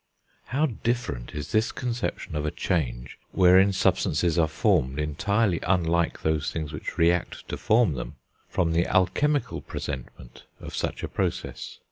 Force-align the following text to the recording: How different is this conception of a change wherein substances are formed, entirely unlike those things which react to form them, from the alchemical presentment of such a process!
How 0.45 0.65
different 0.65 1.35
is 1.35 1.51
this 1.51 1.71
conception 1.71 2.35
of 2.35 2.43
a 2.43 2.49
change 2.49 3.19
wherein 3.33 3.71
substances 3.71 4.39
are 4.39 4.47
formed, 4.47 4.97
entirely 4.97 5.59
unlike 5.61 6.23
those 6.23 6.49
things 6.49 6.73
which 6.73 6.97
react 6.97 7.47
to 7.49 7.55
form 7.57 7.93
them, 7.93 8.15
from 8.49 8.71
the 8.71 8.87
alchemical 8.87 9.61
presentment 9.61 10.45
of 10.59 10.75
such 10.75 11.03
a 11.03 11.07
process! 11.07 11.77